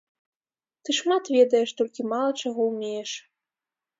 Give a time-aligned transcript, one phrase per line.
[0.87, 3.11] Ты шмат ведаеш, толькі мала чаго ўмееш.